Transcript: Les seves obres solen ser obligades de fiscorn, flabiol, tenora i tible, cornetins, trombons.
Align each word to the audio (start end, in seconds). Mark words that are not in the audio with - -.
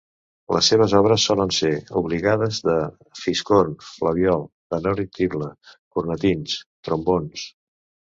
Les 0.55 0.67
seves 0.71 0.93
obres 0.99 1.25
solen 1.29 1.51
ser 1.57 1.73
obligades 1.99 2.57
de 2.69 2.77
fiscorn, 3.23 3.75
flabiol, 3.89 4.41
tenora 4.75 5.05
i 5.09 5.11
tible, 5.19 5.51
cornetins, 5.99 6.57
trombons. 6.89 7.45